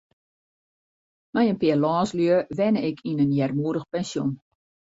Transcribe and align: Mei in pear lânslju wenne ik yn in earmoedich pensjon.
Mei 1.33 1.47
in 1.51 1.57
pear 1.61 1.77
lânslju 1.83 2.37
wenne 2.57 2.81
ik 2.89 2.97
yn 3.09 3.21
in 3.23 3.35
earmoedich 3.41 3.89
pensjon. 3.91 4.31